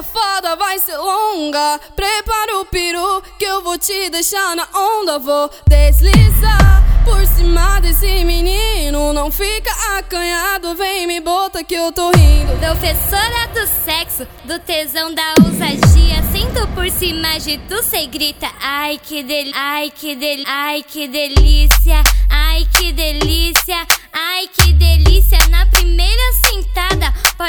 [0.00, 1.78] essa foda vai ser longa.
[1.94, 5.18] Prepara o peru que eu vou te deixar na onda.
[5.18, 9.12] Vou deslizar por cima desse menino.
[9.12, 12.58] Não fica acanhado, vem me bota que eu tô rindo.
[12.58, 16.22] Professora do sexo, do tesão da ousadia.
[16.32, 18.50] Sento por cima, agito, cê grita.
[18.60, 23.86] Ai que delícia, ai que delícia, ai que delícia, ai que delícia,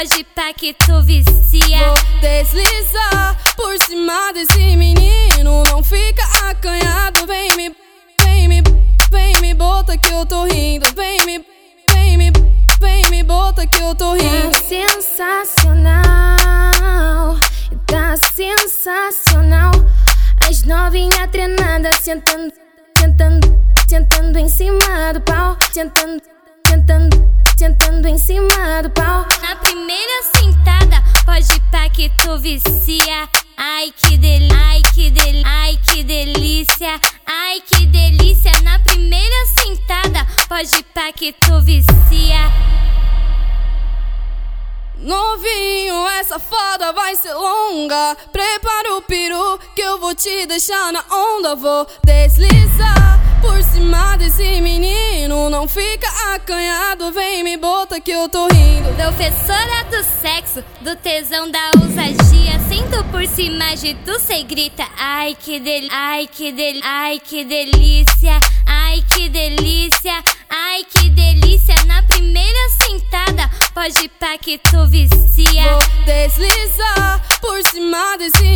[0.02, 1.78] pode pá que tu vicia.
[1.78, 5.62] Vou deslizar por cima desse menino.
[5.70, 7.76] Não fica acanhado, vem me,
[8.20, 8.62] vem me,
[9.10, 10.86] vem me bota que eu tô rindo.
[10.96, 11.46] Vem me,
[11.92, 12.32] vem me,
[12.80, 14.50] vem me bota que eu tô rindo.
[14.50, 15.94] Tá sensacional,
[17.86, 19.70] tá sensacional.
[20.48, 22.52] As novinhas treinadas sentando,
[22.98, 26.20] sentando, sentando em cima do pau, sentando,
[26.66, 29.26] sentando, sentando em cima do pau.
[29.72, 33.26] Primeira sentada, pode pá que tu vicia.
[33.56, 38.52] Ai que delícia, ai que delícia, ai que delícia, ai que delícia.
[38.64, 42.52] Na primeira sentada, pode pá que tu vicia.
[44.98, 48.14] Novinho, essa foda vai ser longa.
[48.30, 51.56] Prepara o peru que eu vou te deixar na onda.
[51.56, 55.11] Vou deslizar por cima desse menino.
[55.50, 58.94] Não fica acanhado, vem me bota que eu tô rindo.
[58.94, 62.58] Professora do sexo, do tesão da ousadia.
[62.68, 64.84] Sento por cima, agito, cê grita.
[64.98, 71.74] Ai que delícia, ai que delícia, ai que delícia, ai que delícia, ai que delícia.
[71.86, 75.62] Na primeira sentada, pode pá que tu vicia.
[75.62, 78.51] Vou deslizar por cima desse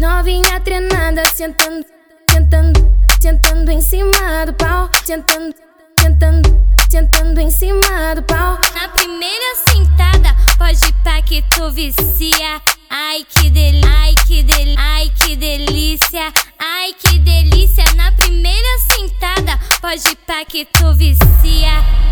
[0.00, 1.84] As novinhas treinadas sentando,
[2.30, 2.80] sentando,
[3.20, 5.54] sentando em cima do pau, sentando,
[6.00, 8.58] sentando, sentando em cima do pau.
[8.74, 12.62] Na primeira sentada, pode pá que tu vicia.
[12.88, 17.84] Ai que delícia, ai que delícia, ai que delícia, ai que delícia.
[17.94, 22.09] Na primeira sentada, pode pá que tu vicia.